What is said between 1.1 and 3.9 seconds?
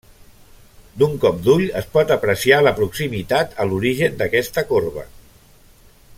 cop d'ull es pot apreciar la proximitat a